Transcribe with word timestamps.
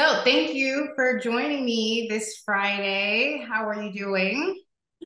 So, 0.00 0.22
thank 0.24 0.54
you 0.54 0.92
for 0.96 1.18
joining 1.18 1.62
me 1.62 2.06
this 2.08 2.40
Friday. 2.42 3.44
How 3.46 3.68
are 3.68 3.82
you 3.82 3.92
doing? 3.92 4.58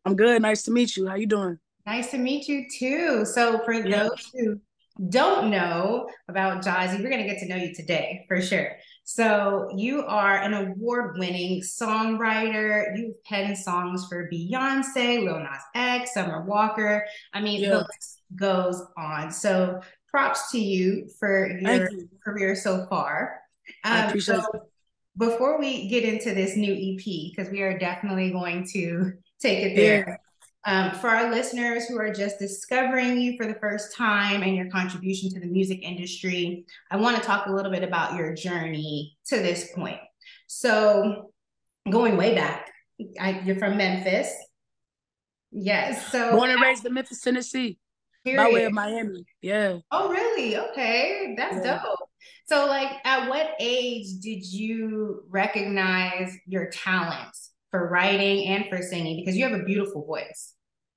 I'm 0.05 0.15
good. 0.15 0.41
Nice 0.41 0.63
to 0.63 0.71
meet 0.71 0.97
you. 0.97 1.09
How 1.09 1.17
you 1.17 1.27
doing? 1.27 1.59
Nice 1.85 2.13
to 2.13 2.17
meet 2.17 2.47
you 2.47 2.67
too. 2.73 3.25
So, 3.25 3.59
for 3.65 3.73
yeah. 3.73 4.05
those 4.05 4.31
who 4.33 4.61
don't 5.09 5.51
know 5.51 6.09
about 6.29 6.65
Jozzy, 6.65 7.03
we're 7.03 7.11
going 7.11 7.27
to 7.27 7.29
get 7.29 7.41
to 7.41 7.49
know 7.49 7.57
you 7.57 7.75
today 7.75 8.25
for 8.29 8.41
sure. 8.41 8.77
So, 9.03 9.69
you 9.75 10.05
are 10.05 10.37
an 10.37 10.55
award 10.55 11.19
winning 11.19 11.61
songwriter. 11.61 12.97
You've 12.97 13.21
penned 13.25 13.59
songs 13.59 14.07
for 14.09 14.31
Beyonce, 14.33 15.25
Lil 15.25 15.41
Nas 15.41 15.63
X, 15.75 16.15
Summer 16.15 16.45
Walker. 16.45 17.05
I 17.33 17.41
mean, 17.41 17.63
yeah. 17.63 17.71
the 17.71 17.79
list 17.79 18.23
goes 18.37 18.81
on. 18.97 19.33
So, 19.33 19.81
props 20.09 20.53
to 20.53 20.61
you 20.61 21.09
for 21.19 21.51
your 21.59 21.91
you. 21.91 22.09
career 22.25 22.55
so 22.55 22.87
far. 22.89 23.41
Um, 23.83 23.93
I 23.93 24.07
appreciate 24.07 24.37
so, 24.37 24.51
it. 24.55 24.61
Before 25.17 25.59
we 25.59 25.89
get 25.89 26.05
into 26.05 26.35
this 26.35 26.57
new 26.57 26.73
EP, 26.73 27.05
because 27.31 27.51
we 27.51 27.63
are 27.63 27.79
definitely 27.79 28.31
going 28.31 28.67
to 28.73 29.13
take 29.41 29.65
it 29.65 29.77
there. 29.77 30.07
Yeah. 30.09 30.17
Um, 30.67 30.93
for 30.93 31.09
our 31.09 31.31
listeners 31.31 31.85
who 31.87 31.99
are 31.99 32.11
just 32.11 32.39
discovering 32.39 33.21
you 33.21 33.37
for 33.37 33.47
the 33.47 33.55
first 33.61 33.95
time 33.95 34.43
and 34.43 34.57
your 34.57 34.71
contribution 34.71 35.29
to 35.31 35.41
the 35.41 35.47
music 35.47 35.83
industry, 35.83 36.65
I 36.91 36.97
want 36.97 37.17
to 37.19 37.23
talk 37.23 37.47
a 37.47 37.53
little 37.53 37.71
bit 37.71 37.83
about 37.83 38.17
your 38.17 38.35
journey 38.35 39.17
to 39.27 39.37
this 39.37 39.71
point. 39.75 40.01
So, 40.47 41.33
going 41.91 42.17
way 42.17 42.35
back, 42.35 42.71
I, 43.21 43.41
you're 43.45 43.59
from 43.59 43.77
Memphis. 43.77 44.33
Yes. 45.53 46.11
So, 46.11 46.33
born 46.33 46.51
and 46.51 46.63
raised 46.63 46.87
in 46.87 46.95
Memphis, 46.95 47.21
Tennessee. 47.21 47.79
Period. 48.25 48.43
By 48.43 48.51
way 48.51 48.65
of 48.65 48.73
Miami. 48.73 49.27
Yeah. 49.43 49.79
Oh, 49.91 50.09
really? 50.09 50.57
Okay. 50.57 51.35
That's 51.37 51.65
yeah. 51.65 51.83
dope. 51.83 52.09
So, 52.47 52.67
like, 52.67 52.91
at 53.05 53.29
what 53.29 53.53
age 53.59 54.07
did 54.21 54.45
you 54.45 55.25
recognize 55.29 56.37
your 56.47 56.71
talents 56.71 57.53
for 57.71 57.89
writing 57.89 58.49
and 58.49 58.67
for 58.69 58.83
singing? 58.83 59.21
Because 59.21 59.37
you 59.37 59.45
have 59.45 59.59
a 59.59 59.65
beautiful 59.65 60.05
voice. 60.05 60.55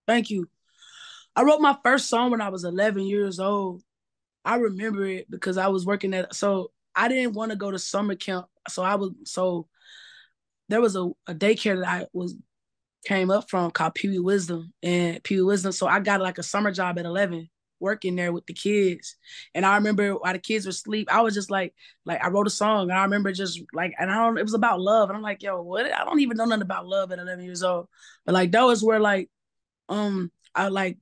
Thank 0.08 0.30
you. 0.30 0.50
I 1.36 1.44
wrote 1.44 1.62
my 1.62 1.78
first 1.84 2.10
song 2.10 2.32
when 2.32 2.42
I 2.42 2.50
was 2.50 2.64
11 2.64 3.04
years 3.04 3.40
old. 3.40 3.84
I 4.44 4.56
remember 4.56 5.06
it 5.06 5.30
because 5.30 5.58
I 5.58 5.68
was 5.68 5.86
working 5.86 6.14
at, 6.14 6.36
so 6.36 6.72
I 6.96 7.08
didn't 7.08 7.34
want 7.34 7.52
to 7.52 7.58
go 7.58 7.70
to 7.72 7.80
summer 7.80 8.16
camp. 8.16 8.48
So 8.70 8.82
I 8.84 8.96
was, 8.96 9.12
so 9.26 9.68
there 10.70 10.82
was 10.82 10.96
a, 10.96 11.10
a 11.28 11.36
daycare 11.36 11.80
that 11.80 11.88
I 11.88 12.08
was, 12.14 12.36
came 13.06 13.32
up 13.32 13.50
from 13.50 13.72
called 13.72 13.96
Pee 13.96 14.10
Wee 14.10 14.20
Wisdom 14.20 14.74
and 14.84 15.24
Pee 15.24 15.36
Wee 15.36 15.44
Wisdom. 15.44 15.72
So 15.72 15.88
I 15.88 16.00
got 16.00 16.20
like 16.20 16.38
a 16.38 16.44
summer 16.44 16.72
job 16.72 17.00
at 17.00 17.06
11 17.06 17.50
working 17.80 18.16
there 18.16 18.32
with 18.34 18.46
the 18.46 18.54
kids. 18.54 19.16
And 19.54 19.66
I 19.66 19.76
remember 19.76 20.14
while 20.14 20.34
the 20.34 20.40
kids 20.40 20.66
were 20.66 20.72
asleep, 20.72 21.10
I 21.12 21.22
was 21.22 21.34
just 21.34 21.52
like, 21.52 21.74
like 22.06 22.24
I 22.24 22.30
wrote 22.30 22.48
a 22.48 22.52
song. 22.52 22.90
And 22.90 22.98
I 22.98 23.04
remember 23.04 23.32
just 23.32 23.62
like, 23.74 23.94
and 24.00 24.12
I 24.12 24.16
don't, 24.16 24.38
it 24.38 24.44
was 24.44 24.54
about 24.54 24.82
love. 24.82 25.10
And 25.10 25.18
I'm 25.18 25.24
like, 25.24 25.44
yo, 25.44 25.62
what? 25.62 25.92
I 25.92 26.04
don't 26.04 26.20
even 26.20 26.38
know 26.38 26.46
nothing 26.46 26.62
about 26.62 26.88
love 26.88 27.12
at 27.12 27.20
11 27.20 27.46
years 27.46 27.64
old. 27.64 27.88
But 28.26 28.34
like, 28.34 28.52
that 28.52 28.64
was 28.64 28.84
where 28.84 29.00
like, 29.00 29.30
um, 29.90 30.32
I 30.54 30.68
like, 30.70 30.98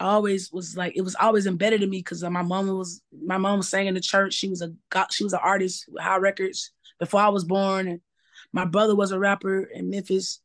I 0.00 0.06
always 0.06 0.52
was 0.52 0.76
like, 0.76 0.94
it 0.96 1.02
was 1.02 1.14
always 1.14 1.46
embedded 1.46 1.82
in 1.82 1.90
me 1.90 1.98
because 1.98 2.22
my 2.24 2.42
mom 2.42 2.66
was, 2.66 3.02
my 3.24 3.38
mom 3.38 3.58
was 3.58 3.72
in 3.72 3.94
the 3.94 4.00
church. 4.00 4.34
She 4.34 4.48
was 4.48 4.62
a, 4.62 4.72
she 5.10 5.24
was 5.24 5.32
an 5.32 5.40
artist 5.42 5.86
with 5.88 6.02
Hi 6.02 6.16
Records 6.16 6.72
before 6.98 7.20
I 7.20 7.28
was 7.28 7.44
born. 7.44 7.88
And 7.88 8.00
my 8.52 8.64
brother 8.64 8.96
was 8.96 9.12
a 9.12 9.18
rapper 9.18 9.62
in 9.62 9.90
Memphis 9.90 10.40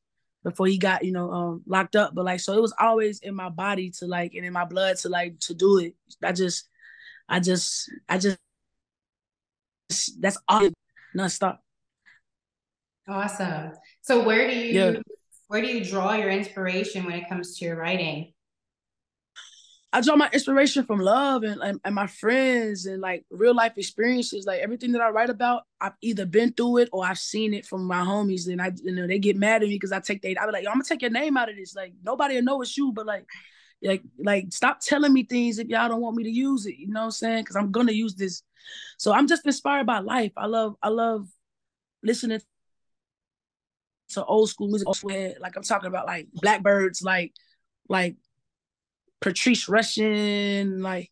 before 0.48 0.66
he 0.66 0.78
got 0.78 1.04
you 1.04 1.12
know 1.12 1.30
um, 1.30 1.62
locked 1.66 1.98
up. 1.98 2.16
But 2.16 2.24
like 2.24 2.40
so 2.40 2.54
it 2.54 2.62
was 2.62 2.74
always 2.80 3.20
in 3.20 3.36
my 3.36 3.50
body 3.50 3.92
to 4.00 4.08
like 4.08 4.34
and 4.34 4.46
in 4.46 4.54
my 4.54 4.64
blood 4.64 4.96
to 4.98 5.10
like 5.10 5.38
to 5.42 5.54
do 5.54 5.80
it. 5.80 5.94
I 6.24 6.32
just 6.32 6.70
i 7.30 7.42
just 7.42 7.92
i 8.08 8.18
just 8.18 8.40
that's 10.22 10.38
all 10.48 10.70
non-stop. 11.14 11.62
Awesome. 13.10 13.74
So 14.02 14.24
where 14.24 14.48
do 14.48 14.56
you 14.56 14.72
yeah. 14.72 14.94
where 15.48 15.62
do 15.62 15.68
you 15.68 15.84
draw 15.84 16.14
your 16.14 16.30
inspiration 16.30 17.04
when 17.04 17.16
it 17.16 17.28
comes 17.28 17.58
to 17.58 17.66
your 17.66 17.76
writing 17.76 18.32
I 19.94 20.02
draw 20.02 20.18
my 20.18 20.30
inspiration 20.34 20.86
from 20.86 21.00
love 21.00 21.44
and, 21.44 21.62
and, 21.62 21.80
and, 21.86 21.96
my 21.96 22.08
friends 22.08 22.86
and 22.86 23.02
like 23.02 23.26
real 23.30 23.56
life 23.56 23.78
experiences. 23.78 24.46
Like 24.46 24.60
everything 24.60 24.92
that 24.92 25.02
I 25.02 25.10
write 25.10 25.30
about, 25.30 25.64
I've 25.80 25.94
either 26.02 26.26
been 26.26 26.52
through 26.52 26.80
it 26.80 26.90
or 26.92 27.06
I've 27.06 27.18
seen 27.18 27.54
it 27.54 27.66
from 27.66 27.86
my 27.86 28.02
homies. 28.02 28.52
And 28.52 28.62
I, 28.62 28.74
you 28.84 28.94
know, 28.94 29.08
they 29.08 29.18
get 29.18 29.38
mad 29.38 29.64
at 29.64 29.70
me 29.70 29.76
because 29.76 29.94
I 29.94 30.02
take 30.02 30.22
they. 30.22 30.36
I 30.36 30.46
be 30.46 30.52
like, 30.52 30.64
Yo, 30.64 30.70
I'm 30.70 30.76
gonna 30.76 30.84
take 30.84 31.02
your 31.02 31.12
name 31.12 31.38
out 31.38 31.50
of 31.50 31.56
this. 31.56 31.74
Like 31.74 31.94
nobody 32.04 32.36
will 32.36 32.44
know 32.44 32.62
it's 32.62 32.78
you, 32.78 32.92
but 32.92 33.06
like, 33.06 33.26
like, 33.82 34.02
like, 34.20 34.48
stop 34.52 34.82
telling 34.82 35.14
me 35.14 35.24
things 35.24 35.58
if 35.58 35.68
y'all 35.68 35.88
don't 35.88 36.02
want 36.02 36.18
me 36.18 36.24
to 36.24 36.32
use 36.32 36.66
it. 36.66 36.76
You 36.78 36.90
know 36.90 37.02
what 37.02 37.06
I'm 37.06 37.12
saying? 37.12 37.44
Because 37.44 37.56
I'm 37.56 37.72
gonna 37.72 37.94
use 37.94 38.16
this. 38.16 38.44
So 38.98 39.14
I'm 39.14 39.28
just 39.28 39.46
inspired 39.46 39.88
by 39.88 40.00
life. 40.00 40.34
I 40.36 40.48
love, 40.48 40.76
I 40.84 40.90
love 40.90 41.28
listening 42.04 42.42
to 44.10 44.26
old 44.26 44.50
school 44.50 44.68
music. 44.68 45.40
Like 45.40 45.56
I'm 45.56 45.64
talking 45.64 45.88
about 45.88 46.08
like 46.08 46.28
Blackbyrds, 46.44 47.04
like, 47.04 47.34
like 47.88 48.18
Patrice 49.22 49.68
Rushen, 49.68 50.82
like 50.82 51.12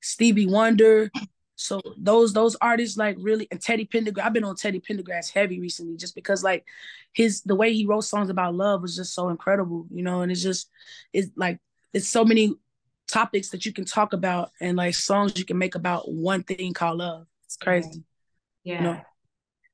Stevie 0.00 0.46
Wonder. 0.46 1.10
So 1.56 1.80
those 1.96 2.32
those 2.32 2.56
artists 2.60 2.96
like 2.96 3.16
really 3.18 3.48
and 3.50 3.60
Teddy 3.60 3.84
Pendergrass. 3.84 4.22
I've 4.22 4.32
been 4.32 4.44
on 4.44 4.54
Teddy 4.54 4.80
Pendergrass 4.80 5.32
heavy 5.32 5.60
recently 5.60 5.96
just 5.96 6.14
because 6.14 6.44
like 6.44 6.64
his 7.12 7.42
the 7.42 7.56
way 7.56 7.72
he 7.74 7.84
wrote 7.84 8.04
songs 8.04 8.30
about 8.30 8.54
love 8.54 8.82
was 8.82 8.94
just 8.94 9.12
so 9.12 9.28
incredible, 9.28 9.86
you 9.90 10.04
know, 10.04 10.22
and 10.22 10.30
it's 10.30 10.42
just 10.42 10.70
it's 11.12 11.30
like 11.36 11.58
it's 11.92 12.08
so 12.08 12.24
many 12.24 12.54
topics 13.08 13.48
that 13.48 13.66
you 13.66 13.72
can 13.72 13.84
talk 13.84 14.12
about 14.12 14.52
and 14.60 14.76
like 14.76 14.94
songs 14.94 15.36
you 15.36 15.44
can 15.44 15.58
make 15.58 15.74
about 15.74 16.08
one 16.10 16.44
thing 16.44 16.72
called 16.72 16.98
love. 16.98 17.26
It's 17.44 17.56
crazy. 17.56 18.04
Yeah. 18.62 18.76
You 18.76 18.82
know? 18.82 19.00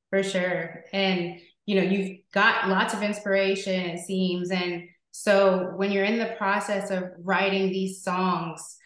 For 0.09 0.23
sure. 0.23 0.85
And 0.93 1.41
you 1.67 1.77
know, 1.77 1.83
you've 1.83 2.19
got 2.33 2.69
lots 2.69 2.95
of 2.95 3.03
inspiration, 3.03 3.75
it 3.75 4.01
seems, 4.01 4.51
and 4.51 4.89
so 5.17 5.71
when 5.77 5.93
you're 5.93 6.03
in 6.03 6.19
the 6.19 6.35
process 6.37 6.91
of 6.91 7.05
writing 7.23 7.71
these 7.71 8.03
songs, 8.03 8.77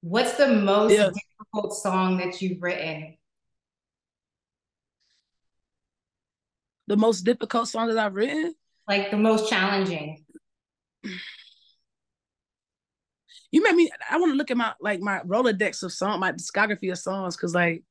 what's 0.00 0.36
the 0.36 0.48
most 0.48 0.92
yeah. 0.92 1.10
difficult 1.14 1.74
song 1.74 2.16
that 2.16 2.42
you've 2.42 2.60
written? 2.60 3.16
The 6.88 6.96
most 6.96 7.20
difficult 7.20 7.68
song 7.68 7.86
that 7.86 7.98
I've 7.98 8.16
written? 8.16 8.52
Like 8.88 9.12
the 9.12 9.16
most 9.16 9.48
challenging. 9.48 10.24
You 13.52 13.62
made 13.62 13.76
me 13.76 13.92
I 14.10 14.18
want 14.18 14.32
to 14.32 14.36
look 14.36 14.50
at 14.50 14.56
my 14.56 14.72
like 14.80 14.98
my 15.00 15.20
Rolodex 15.20 15.84
of 15.84 15.92
song, 15.92 16.18
my 16.18 16.32
discography 16.32 16.90
of 16.90 16.98
songs, 16.98 17.36
because 17.36 17.54
like 17.54 17.84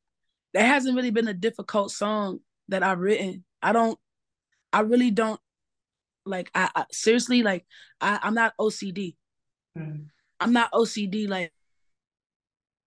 there 0.54 0.66
hasn't 0.68 0.98
really 0.98 1.12
been 1.12 1.30
a 1.30 1.34
difficult 1.34 1.92
song 1.92 2.42
that 2.68 2.84
I've 2.84 3.00
written. 3.00 3.46
I 3.62 3.72
don't 3.72 3.98
I 4.74 4.82
really 4.82 5.12
don't 5.12 5.40
like 6.28 6.52
I, 6.54 6.70
I 6.76 6.86
seriously 6.92 7.44
like 7.44 7.66
I, 8.02 8.20
I'm 8.22 8.34
not 8.34 8.54
OCD. 8.60 9.16
Mm. 9.78 10.08
I'm 10.40 10.54
not 10.54 10.72
OCD 10.72 11.28
like, 11.28 11.52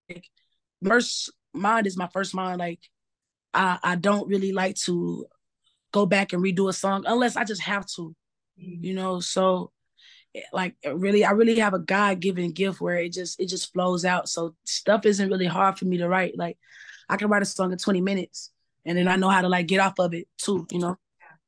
like 0.08 0.24
first 0.84 1.32
mind 1.52 1.86
is 1.86 1.96
my 1.96 2.08
first 2.08 2.34
mind. 2.34 2.58
Like 2.58 2.80
I 3.54 3.78
I 3.82 3.96
don't 3.96 4.28
really 4.28 4.52
like 4.52 4.76
to 4.86 5.26
go 5.92 6.06
back 6.06 6.32
and 6.32 6.42
redo 6.42 6.68
a 6.68 6.72
song 6.72 7.04
unless 7.06 7.36
I 7.36 7.44
just 7.44 7.62
have 7.62 7.86
to. 7.96 8.14
Mm. 8.60 8.84
You 8.84 8.94
know, 8.94 9.20
so 9.20 9.72
eh, 10.34 10.42
like 10.52 10.76
really 10.84 11.24
I 11.24 11.32
really 11.32 11.58
have 11.58 11.74
a 11.74 11.78
God-given 11.78 12.52
gift 12.52 12.80
where 12.80 12.96
it 12.96 13.12
just 13.12 13.40
it 13.40 13.46
just 13.46 13.72
flows 13.72 14.04
out. 14.04 14.28
So 14.28 14.54
stuff 14.64 15.06
isn't 15.06 15.30
really 15.30 15.46
hard 15.46 15.78
for 15.78 15.84
me 15.86 15.98
to 15.98 16.08
write. 16.08 16.36
Like 16.36 16.58
I 17.08 17.16
can 17.16 17.28
write 17.28 17.42
a 17.42 17.46
song 17.46 17.72
in 17.72 17.78
20 17.78 18.00
minutes 18.00 18.52
and 18.84 18.96
then 18.96 19.08
I 19.08 19.16
know 19.16 19.28
how 19.28 19.42
to 19.42 19.48
like 19.48 19.66
get 19.66 19.80
off 19.80 19.98
of 19.98 20.14
it 20.14 20.28
too, 20.38 20.66
you 20.70 20.78
know. 20.78 20.96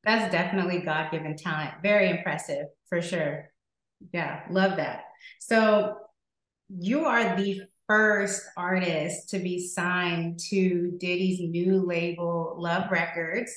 That's 0.03 0.31
definitely 0.31 0.79
God 0.79 1.11
given 1.11 1.37
talent. 1.37 1.75
Very 1.81 2.09
impressive 2.09 2.65
for 2.89 3.01
sure. 3.01 3.49
Yeah, 4.11 4.43
love 4.49 4.77
that. 4.77 5.05
So 5.39 5.95
you 6.69 7.05
are 7.05 7.37
the 7.37 7.61
first 7.87 8.43
artist 8.57 9.29
to 9.29 9.39
be 9.39 9.65
signed 9.67 10.39
to 10.49 10.97
Diddy's 10.99 11.39
new 11.39 11.85
label, 11.85 12.55
Love 12.57 12.91
Records. 12.91 13.51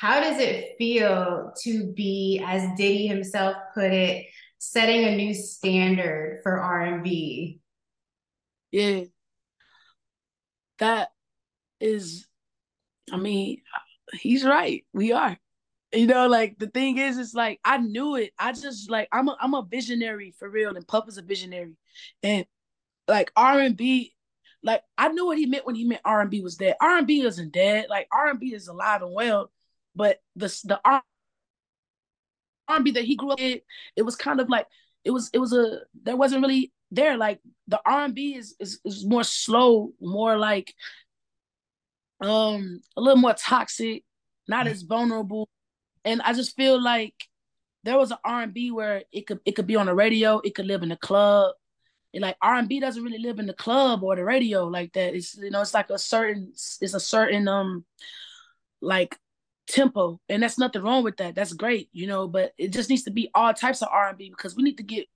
How 0.00 0.20
does 0.20 0.38
it 0.38 0.76
feel 0.78 1.52
to 1.62 1.92
be, 1.92 2.42
as 2.46 2.62
Diddy 2.76 3.06
himself 3.06 3.56
put 3.74 3.92
it, 3.92 4.26
setting 4.58 5.04
a 5.04 5.16
new 5.16 5.34
standard 5.34 6.40
for 6.42 6.60
R&B? 6.60 7.60
Yeah. 8.70 9.04
That 10.78 11.10
is, 11.80 12.26
I 13.12 13.16
mean, 13.16 13.62
he's 14.12 14.44
right. 14.44 14.84
We 14.92 15.12
are. 15.12 15.36
You 15.92 16.06
know, 16.06 16.28
like 16.28 16.58
the 16.58 16.68
thing 16.68 16.98
is, 16.98 17.18
it's 17.18 17.34
like 17.34 17.58
I 17.64 17.78
knew 17.78 18.14
it. 18.16 18.32
I 18.38 18.52
just 18.52 18.90
like 18.90 19.08
I'm 19.10 19.28
a 19.28 19.36
I'm 19.40 19.54
a 19.54 19.66
visionary 19.68 20.32
for 20.38 20.48
real, 20.48 20.76
and 20.76 20.86
Puff 20.86 21.08
is 21.08 21.18
a 21.18 21.22
visionary, 21.22 21.74
and 22.22 22.46
like 23.08 23.32
R 23.36 23.60
and 23.60 23.76
B, 23.76 24.14
like 24.62 24.82
I 24.96 25.08
knew 25.08 25.26
what 25.26 25.38
he 25.38 25.46
meant 25.46 25.66
when 25.66 25.74
he 25.74 25.84
meant 25.84 26.02
R 26.04 26.20
and 26.20 26.30
B 26.30 26.40
was 26.42 26.56
dead. 26.56 26.76
R 26.80 26.98
and 26.98 27.06
B 27.06 27.22
isn't 27.22 27.52
dead. 27.52 27.86
Like 27.90 28.08
R 28.12 28.28
and 28.30 28.38
B 28.40 28.54
is 28.54 28.68
alive 28.68 29.02
and 29.02 29.12
well, 29.14 29.50
but 29.96 30.20
the 30.36 30.46
the 30.64 30.80
R 30.84 31.02
and 32.68 32.84
B 32.84 32.92
that 32.92 33.04
he 33.04 33.16
grew 33.16 33.32
up 33.32 33.40
in, 33.40 33.60
it 33.96 34.02
was 34.02 34.16
kind 34.16 34.40
of 34.40 34.48
like 34.48 34.66
it 35.04 35.10
was 35.10 35.30
it 35.32 35.38
was 35.38 35.52
a 35.52 35.80
there 36.02 36.16
wasn't 36.16 36.42
really 36.42 36.72
there. 36.90 37.16
Like 37.16 37.40
the 37.68 37.80
R 37.84 38.04
and 38.04 38.14
B 38.14 38.34
is, 38.34 38.54
is 38.60 38.80
is 38.84 39.04
more 39.04 39.24
slow, 39.24 39.92
more 40.00 40.36
like 40.38 40.74
um 42.20 42.80
a 42.96 43.00
little 43.00 43.20
more 43.20 43.34
toxic, 43.34 44.04
not 44.48 44.66
as 44.66 44.82
vulnerable. 44.82 45.48
And 46.04 46.22
I 46.22 46.32
just 46.32 46.56
feel 46.56 46.80
like 46.80 47.14
there 47.84 47.98
was 47.98 48.10
an 48.10 48.18
R&B 48.24 48.70
where 48.70 49.02
it 49.12 49.26
could 49.26 49.40
it 49.44 49.52
could 49.52 49.66
be 49.66 49.76
on 49.76 49.86
the 49.86 49.94
radio, 49.94 50.40
it 50.40 50.54
could 50.54 50.66
live 50.66 50.82
in 50.82 50.90
the 50.90 50.96
club. 50.96 51.54
And 52.12 52.22
like 52.22 52.36
R&B 52.42 52.80
doesn't 52.80 53.02
really 53.02 53.18
live 53.18 53.38
in 53.38 53.46
the 53.46 53.54
club 53.54 54.02
or 54.02 54.16
the 54.16 54.24
radio 54.24 54.66
like 54.66 54.92
that. 54.94 55.14
It's 55.14 55.36
you 55.36 55.50
know, 55.50 55.60
it's 55.60 55.74
like 55.74 55.90
a 55.90 55.98
certain 55.98 56.52
it's 56.52 56.94
a 56.94 57.00
certain 57.00 57.48
um 57.48 57.84
like 58.80 59.16
tempo 59.70 60.20
and 60.28 60.42
that's 60.42 60.58
nothing 60.58 60.82
wrong 60.82 61.04
with 61.04 61.16
that 61.18 61.34
that's 61.34 61.52
great 61.52 61.88
you 61.92 62.06
know 62.06 62.26
but 62.26 62.52
it 62.58 62.72
just 62.72 62.90
needs 62.90 63.04
to 63.04 63.10
be 63.10 63.30
all 63.34 63.54
types 63.54 63.82
of 63.82 63.88
r&b 63.92 64.28
because 64.30 64.56
we 64.56 64.62
need 64.62 64.76
to 64.76 64.82
get 64.82 65.06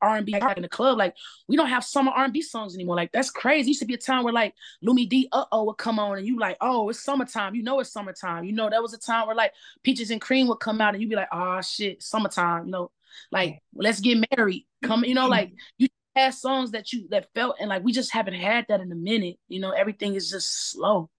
R&B 0.00 0.34
in 0.56 0.62
the 0.62 0.68
club. 0.68 0.98
Like 0.98 1.14
we 1.48 1.56
don't 1.56 1.68
have 1.68 1.84
summer 1.84 2.12
R&B 2.12 2.42
songs 2.42 2.74
anymore. 2.74 2.96
Like 2.96 3.12
that's 3.12 3.30
crazy. 3.30 3.68
It 3.68 3.68
used 3.68 3.80
to 3.80 3.86
be 3.86 3.94
a 3.94 3.98
time 3.98 4.24
where 4.24 4.32
like 4.32 4.54
Lumidee 4.84 5.28
uh 5.32 5.44
oh 5.52 5.64
would 5.64 5.78
come 5.78 5.98
on 5.98 6.18
and 6.18 6.26
you 6.26 6.38
like, 6.38 6.56
oh, 6.60 6.88
it's 6.88 7.02
summertime. 7.02 7.54
You 7.54 7.62
know 7.62 7.80
it's 7.80 7.92
summertime. 7.92 8.44
You 8.44 8.52
know, 8.52 8.70
that 8.70 8.82
was 8.82 8.94
a 8.94 8.98
time 8.98 9.26
where 9.26 9.36
like 9.36 9.52
Peaches 9.82 10.10
and 10.10 10.20
Cream 10.20 10.48
would 10.48 10.60
come 10.60 10.80
out 10.80 10.94
and 10.94 11.02
you'd 11.02 11.10
be 11.10 11.16
like, 11.16 11.28
oh 11.32 11.60
shit, 11.60 12.02
summertime. 12.02 12.66
You 12.66 12.72
know, 12.72 12.90
like 13.32 13.60
let's 13.74 14.00
get 14.00 14.24
married. 14.36 14.66
Come, 14.82 15.04
you 15.04 15.14
know, 15.14 15.26
like 15.28 15.52
you 15.78 15.88
had 16.14 16.34
songs 16.34 16.72
that 16.72 16.92
you 16.92 17.08
that 17.10 17.28
felt 17.34 17.56
and 17.60 17.68
like 17.68 17.84
we 17.84 17.92
just 17.92 18.12
haven't 18.12 18.34
had 18.34 18.66
that 18.68 18.80
in 18.80 18.90
a 18.92 18.96
minute. 18.96 19.36
You 19.48 19.60
know, 19.60 19.70
everything 19.70 20.14
is 20.14 20.30
just 20.30 20.70
slow. 20.70 21.10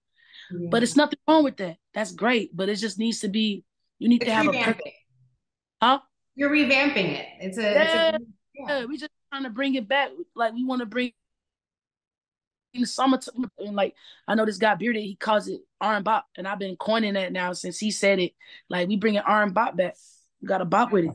Yeah. 0.50 0.68
But 0.70 0.82
it's 0.82 0.96
nothing 0.96 1.18
wrong 1.28 1.44
with 1.44 1.56
that. 1.58 1.76
That's 1.94 2.12
great. 2.12 2.56
But 2.56 2.68
it 2.68 2.76
just 2.76 2.98
needs 2.98 3.20
to 3.20 3.28
be, 3.28 3.64
you 3.98 4.08
need 4.08 4.22
it's 4.22 4.28
to 4.30 4.34
have 4.34 4.48
a 4.48 4.52
perfect. 4.52 4.88
Huh? 5.80 6.00
You're 6.34 6.50
revamping 6.50 7.18
it. 7.18 7.26
It's 7.40 7.58
a, 7.58 7.62
yeah. 7.62 7.82
it's 7.82 8.18
a 8.18 8.20
yeah. 8.68 8.84
we 8.84 8.96
just 8.96 9.12
trying 9.32 9.44
to 9.44 9.50
bring 9.50 9.74
it 9.74 9.88
back. 9.88 10.10
Like 10.34 10.54
we 10.54 10.64
want 10.64 10.80
to 10.80 10.86
bring 10.86 11.12
in 12.72 12.82
the 12.82 12.86
summer 12.86 13.18
and 13.58 13.76
like 13.76 13.94
I 14.28 14.34
know 14.34 14.46
this 14.46 14.58
guy 14.58 14.74
bearded, 14.74 15.02
he 15.02 15.16
calls 15.16 15.48
it 15.48 15.60
R 15.80 16.00
bop, 16.00 16.26
and 16.36 16.46
I've 16.46 16.58
been 16.58 16.76
coining 16.76 17.14
that 17.14 17.32
now 17.32 17.52
since 17.52 17.78
he 17.78 17.90
said 17.90 18.18
it. 18.18 18.32
Like 18.68 18.88
we 18.88 18.96
bringing 18.96 19.20
R 19.20 19.48
bop 19.50 19.76
back. 19.76 19.96
We 20.40 20.48
got 20.48 20.60
a 20.60 20.64
bop 20.64 20.92
with 20.92 21.06
it. 21.06 21.10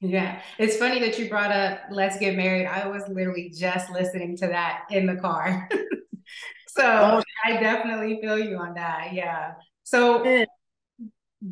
Yeah, 0.00 0.40
it's 0.58 0.76
funny 0.76 1.00
that 1.00 1.18
you 1.18 1.28
brought 1.28 1.52
up 1.52 1.80
"Let's 1.90 2.18
Get 2.18 2.36
Married." 2.36 2.66
I 2.66 2.86
was 2.86 3.02
literally 3.08 3.50
just 3.50 3.90
listening 3.90 4.36
to 4.38 4.48
that 4.48 4.84
in 4.90 5.06
the 5.06 5.16
car, 5.16 5.68
so 6.68 6.84
oh. 6.84 7.22
I 7.44 7.60
definitely 7.60 8.18
feel 8.20 8.38
you 8.38 8.58
on 8.58 8.74
that. 8.74 9.14
Yeah. 9.14 9.54
So 9.84 10.24
yeah. 10.24 10.44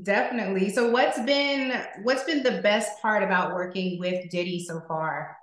Definitely. 0.02 0.70
So 0.70 0.90
what's 0.90 1.20
been 1.22 1.80
what's 2.02 2.24
been 2.24 2.42
the 2.42 2.62
best 2.62 3.00
part 3.00 3.22
about 3.22 3.54
working 3.54 3.98
with 3.98 4.30
Diddy 4.30 4.64
so 4.64 4.80
far? 4.88 5.36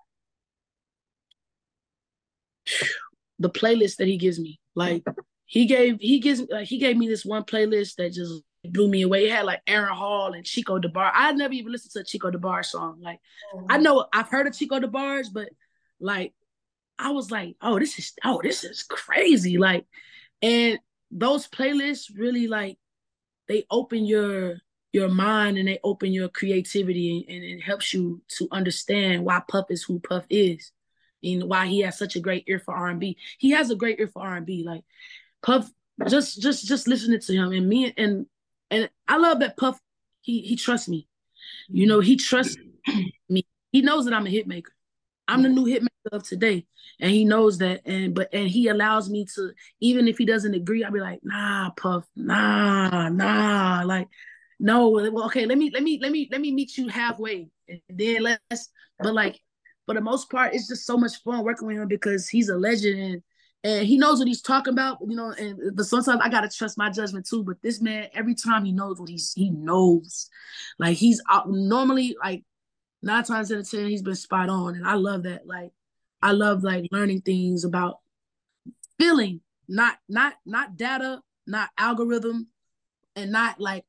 The 3.39 3.49
playlist 3.49 3.97
that 3.97 4.07
he 4.07 4.17
gives 4.17 4.39
me. 4.39 4.59
Like 4.75 5.03
he 5.45 5.65
gave 5.65 5.97
he 5.99 6.19
gives 6.19 6.41
like 6.49 6.67
he 6.67 6.79
gave 6.79 6.97
me 6.97 7.07
this 7.07 7.25
one 7.25 7.43
playlist 7.43 7.95
that 7.95 8.13
just 8.13 8.41
blew 8.63 8.89
me 8.89 9.03
away. 9.03 9.27
It 9.27 9.31
had 9.31 9.45
like 9.45 9.61
Aaron 9.67 9.95
Hall 9.95 10.33
and 10.33 10.45
Chico 10.45 10.79
DeBarge. 10.79 11.11
I 11.13 11.31
never 11.33 11.53
even 11.53 11.71
listened 11.71 11.91
to 11.93 11.99
a 12.01 12.03
Chico 12.03 12.31
DeBarge 12.31 12.65
song. 12.65 12.99
Like 13.01 13.19
oh. 13.55 13.65
I 13.69 13.77
know 13.77 14.05
I've 14.13 14.29
heard 14.29 14.47
of 14.47 14.57
Chico 14.57 14.79
DeBarge's, 14.79 15.29
but 15.29 15.49
like 15.99 16.33
I 16.99 17.11
was 17.11 17.31
like, 17.31 17.55
oh, 17.61 17.79
this 17.79 17.97
is 17.97 18.13
oh, 18.23 18.41
this 18.43 18.63
is 18.63 18.83
crazy. 18.83 19.57
Like, 19.57 19.85
and 20.41 20.79
those 21.09 21.47
playlists 21.47 22.11
really 22.15 22.47
like 22.47 22.77
they 23.51 23.65
open 23.69 24.05
your 24.05 24.61
your 24.93 25.09
mind 25.09 25.57
and 25.57 25.67
they 25.67 25.79
open 25.83 26.11
your 26.11 26.29
creativity 26.29 27.25
and, 27.29 27.43
it 27.43 27.61
helps 27.61 27.93
you 27.93 28.21
to 28.27 28.47
understand 28.51 29.23
why 29.23 29.41
Puff 29.47 29.65
is 29.69 29.83
who 29.83 29.99
Puff 29.99 30.25
is 30.29 30.71
and 31.23 31.43
why 31.43 31.67
he 31.67 31.79
has 31.81 31.97
such 31.97 32.15
a 32.15 32.19
great 32.19 32.43
ear 32.47 32.59
for 32.59 32.73
R&B. 32.73 33.17
He 33.37 33.51
has 33.51 33.69
a 33.69 33.75
great 33.75 33.99
ear 33.99 34.07
for 34.07 34.21
R&B. 34.21 34.63
Like 34.65 34.83
Puff, 35.41 35.69
just 36.07 36.41
just 36.41 36.65
just 36.65 36.87
listening 36.87 37.19
to 37.19 37.33
him 37.33 37.51
and 37.51 37.67
me 37.67 37.93
and 37.97 38.25
and 38.69 38.89
I 39.07 39.17
love 39.17 39.39
that 39.39 39.57
Puff. 39.57 39.79
He 40.21 40.41
he 40.41 40.55
trusts 40.55 40.87
me. 40.87 41.07
You 41.67 41.87
know 41.87 41.99
he 41.99 42.15
trusts 42.15 42.57
me. 43.29 43.45
He 43.71 43.81
knows 43.81 44.05
that 44.05 44.13
I'm 44.13 44.27
a 44.27 44.29
hit 44.29 44.47
maker. 44.47 44.73
I'm 45.27 45.43
the 45.43 45.49
new 45.49 45.65
hitmaker 45.65 45.90
of 46.11 46.23
today, 46.23 46.65
and 46.99 47.11
he 47.11 47.25
knows 47.25 47.57
that. 47.59 47.81
And 47.85 48.13
but 48.15 48.29
and 48.33 48.47
he 48.47 48.67
allows 48.67 49.09
me 49.09 49.25
to, 49.35 49.51
even 49.79 50.07
if 50.07 50.17
he 50.17 50.25
doesn't 50.25 50.53
agree, 50.53 50.83
I'll 50.83 50.91
be 50.91 50.99
like, 50.99 51.19
nah, 51.23 51.71
Puff, 51.71 52.05
nah, 52.15 53.09
nah, 53.09 53.83
like, 53.85 54.07
no. 54.59 54.89
Well, 54.89 55.25
okay, 55.25 55.45
let 55.45 55.57
me 55.57 55.71
let 55.73 55.83
me 55.83 55.99
let 56.01 56.11
me 56.11 56.27
let 56.31 56.41
me 56.41 56.51
meet 56.51 56.77
you 56.77 56.87
halfway, 56.87 57.49
and 57.67 57.81
then 57.89 58.23
let's. 58.23 58.69
But 58.99 59.13
like, 59.13 59.39
for 59.85 59.95
the 59.95 60.01
most 60.01 60.29
part, 60.29 60.53
it's 60.53 60.67
just 60.67 60.85
so 60.85 60.97
much 60.97 61.21
fun 61.23 61.43
working 61.43 61.67
with 61.67 61.77
him 61.77 61.87
because 61.87 62.29
he's 62.29 62.49
a 62.49 62.57
legend 62.57 62.99
and 62.99 63.23
and 63.63 63.87
he 63.87 63.97
knows 63.97 64.17
what 64.19 64.27
he's 64.27 64.41
talking 64.41 64.73
about, 64.73 64.97
you 65.07 65.15
know. 65.15 65.31
And 65.31 65.75
but 65.75 65.85
sometimes 65.85 66.21
I 66.23 66.29
gotta 66.29 66.49
trust 66.49 66.77
my 66.77 66.89
judgment 66.89 67.27
too. 67.27 67.43
But 67.43 67.61
this 67.61 67.81
man, 67.81 68.07
every 68.13 68.35
time 68.35 68.65
he 68.65 68.71
knows 68.71 68.99
what 68.99 69.09
he's 69.09 69.33
he 69.33 69.49
knows, 69.49 70.29
like 70.79 70.97
he's 70.97 71.21
out, 71.29 71.49
normally 71.49 72.15
like 72.23 72.43
nine 73.01 73.23
times 73.23 73.51
out 73.51 73.59
of 73.59 73.69
ten 73.69 73.87
he's 73.87 74.01
been 74.01 74.15
spot 74.15 74.49
on 74.49 74.75
and 74.75 74.87
i 74.87 74.93
love 74.93 75.23
that 75.23 75.45
like 75.47 75.71
i 76.21 76.31
love 76.31 76.63
like 76.63 76.87
learning 76.91 77.21
things 77.21 77.63
about 77.63 77.99
feeling 78.99 79.41
not 79.67 79.97
not 80.09 80.33
not 80.45 80.77
data 80.77 81.21
not 81.47 81.69
algorithm 81.77 82.47
and 83.15 83.31
not 83.31 83.59
like 83.59 83.83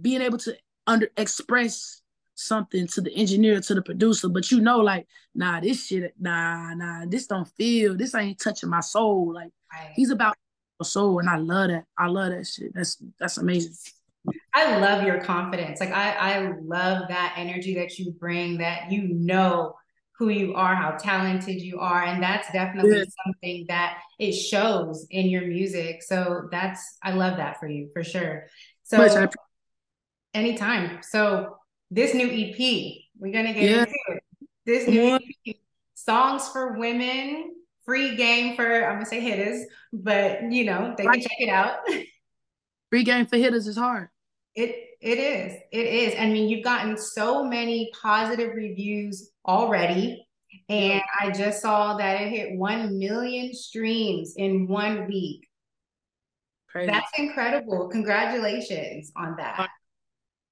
being 0.00 0.20
able 0.20 0.38
to 0.38 0.56
under 0.86 1.08
express 1.16 2.02
something 2.34 2.86
to 2.86 3.00
the 3.00 3.12
engineer 3.14 3.60
to 3.60 3.74
the 3.74 3.82
producer. 3.82 4.28
But 4.28 4.50
you 4.50 4.60
know 4.60 4.78
like 4.78 5.06
nah 5.34 5.60
this 5.60 5.86
shit 5.86 6.14
nah 6.18 6.74
nah 6.74 7.06
this 7.06 7.26
don't 7.26 7.48
feel 7.56 7.96
this 7.96 8.14
ain't 8.14 8.38
touching 8.38 8.70
my 8.70 8.80
soul. 8.80 9.32
Like 9.34 9.50
right. 9.72 9.92
he's 9.94 10.10
about 10.10 10.36
a 10.78 10.84
soul 10.84 11.18
and 11.18 11.28
i 11.28 11.36
love 11.36 11.68
that. 11.68 11.84
I 11.98 12.06
love 12.06 12.30
that 12.30 12.46
shit. 12.46 12.72
That's 12.74 13.02
that's 13.18 13.38
amazing. 13.38 13.72
I 14.54 14.78
love 14.78 15.04
your 15.04 15.20
confidence. 15.20 15.80
Like 15.80 15.92
I, 15.92 16.10
I 16.12 16.52
love 16.60 17.08
that 17.08 17.34
energy 17.36 17.76
that 17.76 17.96
you 17.98 18.10
bring, 18.10 18.58
that 18.58 18.90
you 18.90 19.06
know 19.14 19.76
who 20.18 20.30
you 20.30 20.54
are, 20.54 20.74
how 20.74 20.92
talented 20.92 21.60
you 21.60 21.78
are. 21.78 22.04
And 22.04 22.22
that's 22.22 22.50
definitely 22.52 22.98
yeah. 22.98 23.04
something 23.24 23.66
that 23.68 23.98
it 24.18 24.32
shows 24.32 25.06
in 25.10 25.26
your 25.26 25.46
music. 25.46 26.02
So 26.02 26.48
that's 26.50 26.98
I 27.02 27.12
love 27.12 27.36
that 27.36 27.60
for 27.60 27.68
you 27.68 27.90
for 27.92 28.02
sure. 28.02 28.46
So 28.82 29.28
anytime. 30.32 31.00
So 31.02 31.56
this 31.90 32.14
new 32.14 32.26
EP, 32.28 32.94
we're 33.18 33.32
gonna 33.32 33.52
get 33.52 33.62
yeah. 33.62 33.80
into 33.80 33.92
it. 34.08 34.22
This 34.64 34.88
new 34.88 35.18
EP, 35.46 35.56
songs 35.94 36.48
for 36.48 36.78
women, 36.78 37.54
free 37.84 38.16
game 38.16 38.56
for 38.56 38.84
I'm 38.84 38.94
gonna 38.94 39.06
say 39.06 39.20
hitters, 39.20 39.66
but 39.92 40.50
you 40.50 40.64
know, 40.64 40.94
they 40.96 41.04
can 41.04 41.20
check 41.20 41.40
it 41.40 41.48
out. 41.48 41.78
Free 42.90 43.02
game 43.02 43.26
for 43.26 43.36
hitters 43.36 43.66
is 43.66 43.76
hard. 43.76 44.10
It 44.56 44.86
it 45.00 45.18
is. 45.18 45.52
It 45.70 45.86
is. 45.86 46.14
I 46.18 46.26
mean, 46.26 46.48
you've 46.48 46.64
gotten 46.64 46.96
so 46.96 47.44
many 47.44 47.92
positive 48.00 48.54
reviews 48.54 49.30
already. 49.46 50.26
And 50.68 51.02
I 51.20 51.30
just 51.30 51.62
saw 51.62 51.96
that 51.96 52.20
it 52.20 52.28
hit 52.28 52.58
1 52.58 52.98
million 52.98 53.54
streams 53.54 54.34
in 54.36 54.66
one 54.66 55.06
week. 55.06 55.46
Crazy. 56.68 56.90
That's 56.90 57.10
incredible. 57.18 57.88
Congratulations 57.88 59.12
on 59.16 59.36
that. 59.36 59.68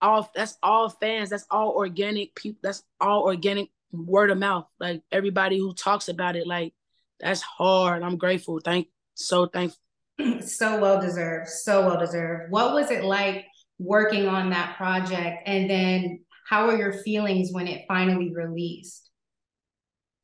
All 0.01 0.31
that's 0.35 0.59
all 0.63 0.91
fans. 0.91 1.31
That's 1.31 1.47
all 1.51 1.71
organic 1.71 2.35
people. 2.35 2.61
That's 2.63 2.83
all 3.01 3.23
organic 3.23 3.71
word 3.91 4.31
of 4.31 4.39
mouth. 4.39 4.67
Like 4.79 5.03
everybody 5.11 5.59
who 5.59 5.73
talks 5.75 6.09
about 6.09 6.37
it, 6.37 6.47
like 6.47 6.75
that's 7.21 7.41
hard. 7.41 8.03
I'm 8.03 8.19
grateful. 8.19 8.61
Thank 8.61 8.89
so 9.15 9.47
thankful. 9.47 9.81
so 10.43 10.79
well 10.79 11.01
deserved. 11.01 11.49
So 11.49 11.87
well 11.87 11.99
deserved. 11.99 12.53
What 12.53 12.75
was 12.75 12.91
it 12.91 13.05
like 13.05 13.47
working 13.79 14.29
on 14.29 14.51
that 14.51 14.77
project? 14.77 15.43
And 15.47 15.69
then 15.69 16.21
how 16.49 16.69
are 16.69 16.77
your 16.77 16.93
feelings 16.93 17.51
when 17.53 17.67
it 17.67 17.85
finally 17.89 18.33
released? 18.35 19.11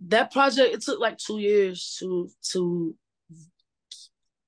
That 0.07 0.33
project 0.33 0.75
it 0.75 0.83
took 0.83 1.01
like 1.01 1.19
two 1.19 1.39
years 1.39 1.97
to 2.01 2.29
to 2.53 2.95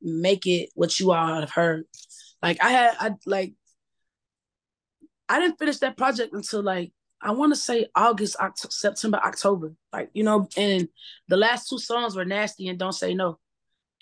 make 0.00 0.46
it 0.46 0.70
what 0.74 0.98
you 0.98 1.12
all 1.12 1.40
have 1.40 1.50
heard. 1.50 1.84
Like 2.42 2.62
i 2.62 2.70
had 2.70 2.96
i 2.98 3.10
like 3.26 3.54
i 5.28 5.38
didn't 5.38 5.58
finish 5.58 5.78
that 5.78 5.96
project 5.96 6.32
until 6.34 6.62
like 6.62 6.92
i 7.20 7.30
want 7.30 7.52
to 7.52 7.56
say 7.56 7.86
august 7.94 8.36
October, 8.40 8.72
september 8.72 9.18
october. 9.18 9.74
Like 9.92 10.10
you 10.12 10.24
know 10.24 10.48
and 10.56 10.88
the 11.28 11.36
last 11.36 11.68
two 11.68 11.78
songs 11.78 12.16
were 12.16 12.24
nasty 12.24 12.68
and 12.68 12.78
don't 12.78 12.92
say 12.92 13.14
no. 13.14 13.38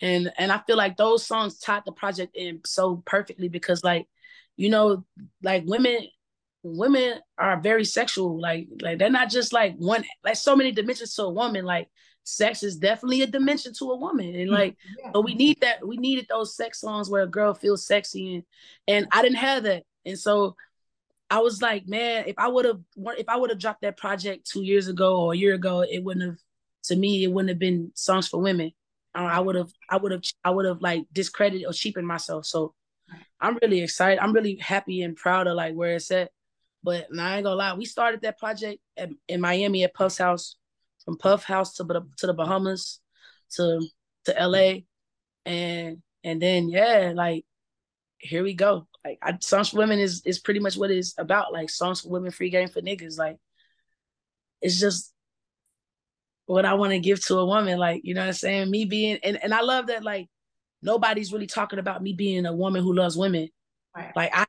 And 0.00 0.32
and 0.38 0.50
i 0.50 0.58
feel 0.66 0.76
like 0.76 0.96
those 0.96 1.26
songs 1.26 1.58
tied 1.58 1.82
the 1.84 1.92
project 1.92 2.34
in 2.36 2.60
so 2.64 3.02
perfectly 3.04 3.48
because 3.48 3.84
like 3.84 4.06
you 4.60 4.70
know, 4.70 5.04
like 5.42 5.64
women 5.66 6.06
women 6.62 7.18
are 7.38 7.60
very 7.60 7.84
sexual. 7.84 8.38
Like 8.38 8.68
like 8.82 8.98
they're 8.98 9.10
not 9.10 9.30
just 9.30 9.52
like 9.52 9.76
one 9.78 10.04
like 10.22 10.36
so 10.36 10.54
many 10.54 10.72
dimensions 10.72 11.14
to 11.14 11.22
a 11.22 11.30
woman. 11.30 11.64
Like 11.64 11.88
sex 12.24 12.62
is 12.62 12.76
definitely 12.76 13.22
a 13.22 13.26
dimension 13.26 13.72
to 13.78 13.90
a 13.92 13.96
woman. 13.96 14.26
And 14.26 14.36
mm-hmm. 14.36 14.52
like 14.52 14.76
yeah. 14.98 15.10
but 15.12 15.22
we 15.22 15.34
need 15.34 15.58
that 15.62 15.86
we 15.86 15.96
needed 15.96 16.26
those 16.28 16.54
sex 16.54 16.80
songs 16.80 17.08
where 17.08 17.22
a 17.22 17.26
girl 17.26 17.54
feels 17.54 17.86
sexy 17.86 18.34
and 18.34 18.44
and 18.86 19.08
I 19.12 19.22
didn't 19.22 19.38
have 19.38 19.62
that. 19.62 19.84
And 20.04 20.18
so 20.18 20.56
I 21.30 21.38
was 21.38 21.62
like, 21.62 21.88
man, 21.88 22.24
if 22.26 22.34
I 22.36 22.48
would 22.48 22.66
have 22.66 22.80
if 23.18 23.28
I 23.28 23.36
would 23.36 23.50
have 23.50 23.58
dropped 23.58 23.80
that 23.82 23.96
project 23.96 24.46
two 24.46 24.62
years 24.62 24.88
ago 24.88 25.20
or 25.20 25.32
a 25.32 25.36
year 25.36 25.54
ago, 25.54 25.80
it 25.80 26.04
wouldn't 26.04 26.26
have 26.26 26.38
to 26.84 26.96
me, 26.96 27.24
it 27.24 27.32
wouldn't 27.32 27.48
have 27.48 27.58
been 27.58 27.92
songs 27.94 28.28
for 28.28 28.42
women. 28.42 28.72
uh, 29.14 29.22
I 29.22 29.40
would 29.40 29.54
have, 29.54 29.70
I 29.88 29.96
would 29.96 30.12
have, 30.12 30.22
I 30.44 30.50
would 30.50 30.66
have 30.66 30.82
like 30.82 31.04
discredited 31.12 31.66
or 31.66 31.72
cheapened 31.72 32.06
myself. 32.06 32.44
So 32.46 32.74
I'm 33.40 33.58
really 33.62 33.80
excited. 33.82 34.18
I'm 34.20 34.32
really 34.32 34.56
happy 34.56 35.02
and 35.02 35.16
proud 35.16 35.46
of 35.46 35.56
like 35.56 35.74
where 35.74 35.94
it's 35.94 36.10
at. 36.10 36.30
But 36.82 37.06
I 37.18 37.36
ain't 37.36 37.44
gonna 37.44 37.56
lie, 37.56 37.74
we 37.74 37.84
started 37.84 38.22
that 38.22 38.38
project 38.38 38.80
at, 38.96 39.10
in 39.28 39.40
Miami 39.40 39.84
at 39.84 39.94
Puff's 39.94 40.18
house, 40.18 40.56
from 41.04 41.18
Puff 41.18 41.44
house 41.44 41.74
to 41.74 41.84
to 42.18 42.26
the 42.26 42.34
Bahamas, 42.34 43.00
to 43.56 43.86
to 44.24 44.46
LA, 44.46 44.80
and 45.44 46.02
and 46.24 46.40
then 46.40 46.68
yeah, 46.68 47.12
like 47.14 47.44
here 48.18 48.42
we 48.42 48.54
go. 48.54 48.86
Like 49.04 49.18
I, 49.22 49.36
songs 49.40 49.70
for 49.70 49.78
women 49.78 49.98
is 49.98 50.22
is 50.24 50.38
pretty 50.38 50.60
much 50.60 50.76
what 50.76 50.90
it's 50.90 51.14
about. 51.18 51.52
Like 51.52 51.70
songs 51.70 52.00
for 52.02 52.10
women, 52.10 52.30
free 52.30 52.50
game 52.50 52.68
for 52.68 52.80
niggas. 52.80 53.18
Like 53.18 53.36
it's 54.62 54.80
just 54.80 55.12
what 56.46 56.64
I 56.64 56.74
want 56.74 56.92
to 56.92 56.98
give 56.98 57.24
to 57.26 57.38
a 57.38 57.46
woman. 57.46 57.78
Like 57.78 58.02
you 58.04 58.14
know 58.14 58.22
what 58.22 58.28
I'm 58.28 58.32
saying. 58.34 58.70
Me 58.70 58.84
being 58.84 59.18
and 59.22 59.42
and 59.42 59.54
I 59.54 59.62
love 59.62 59.88
that 59.88 60.04
like 60.04 60.28
nobody's 60.82 61.32
really 61.32 61.46
talking 61.46 61.78
about 61.78 62.02
me 62.02 62.12
being 62.12 62.46
a 62.46 62.52
woman 62.52 62.82
who 62.82 62.94
loves 62.94 63.16
women. 63.16 63.48
Right. 63.96 64.12
Like 64.14 64.30
I 64.34 64.46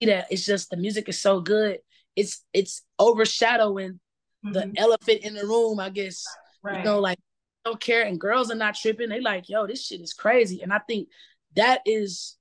see 0.00 0.06
that 0.06 0.26
it's 0.30 0.44
just 0.44 0.70
the 0.70 0.76
music 0.76 1.08
is 1.08 1.20
so 1.20 1.40
good. 1.40 1.78
It's 2.16 2.44
it's 2.52 2.82
overshadowing 2.98 4.00
mm-hmm. 4.44 4.52
the 4.52 4.72
elephant 4.76 5.22
in 5.22 5.34
the 5.34 5.46
room. 5.46 5.80
I 5.80 5.90
guess 5.90 6.24
right. 6.62 6.78
you 6.78 6.84
know 6.84 7.00
like 7.00 7.18
don't 7.64 7.80
care 7.80 8.04
and 8.04 8.20
girls 8.20 8.50
are 8.50 8.56
not 8.56 8.74
tripping. 8.74 9.08
They 9.08 9.20
like 9.20 9.48
yo 9.48 9.66
this 9.66 9.86
shit 9.86 10.00
is 10.00 10.12
crazy. 10.12 10.62
And 10.62 10.72
I 10.72 10.80
think 10.86 11.08
that 11.56 11.80
is 11.86 12.36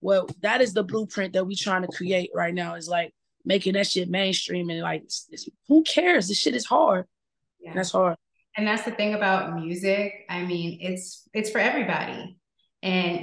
well, 0.00 0.28
that 0.40 0.60
is 0.60 0.72
the 0.72 0.82
blueprint 0.82 1.34
that 1.34 1.46
we're 1.46 1.56
trying 1.56 1.82
to 1.82 1.88
create 1.88 2.30
right 2.34 2.54
now. 2.54 2.74
Is 2.74 2.88
like 2.88 3.12
making 3.44 3.74
that 3.74 3.86
shit 3.86 4.08
mainstream 4.08 4.70
and 4.70 4.80
like, 4.80 5.02
it's, 5.02 5.26
it's, 5.30 5.48
who 5.68 5.82
cares? 5.82 6.28
This 6.28 6.38
shit 6.38 6.54
is 6.54 6.66
hard. 6.66 7.06
Yeah. 7.60 7.74
That's 7.74 7.92
hard. 7.92 8.16
And 8.56 8.66
that's 8.66 8.84
the 8.84 8.90
thing 8.90 9.14
about 9.14 9.54
music. 9.54 10.12
I 10.28 10.44
mean, 10.44 10.78
it's 10.80 11.28
it's 11.32 11.50
for 11.50 11.58
everybody, 11.58 12.36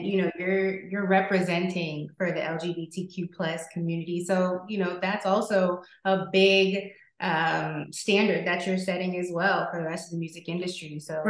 you 0.07 0.21
know, 0.21 0.31
you're 0.39 0.87
you're 0.87 1.07
representing 1.07 2.09
for 2.17 2.31
the 2.31 2.39
LGBTQ 2.39 3.33
plus 3.35 3.65
community. 3.73 4.23
So 4.25 4.61
you 4.67 4.77
know, 4.77 4.99
that's 5.01 5.25
also 5.25 5.81
a 6.05 6.25
big 6.31 6.91
um 7.19 7.87
standard 7.91 8.45
that 8.45 8.65
you're 8.67 8.77
setting 8.77 9.17
as 9.17 9.29
well 9.31 9.67
for 9.71 9.79
the 9.79 9.85
rest 9.85 10.07
of 10.07 10.11
the 10.11 10.19
music 10.19 10.47
industry. 10.47 10.99
So. 10.99 11.23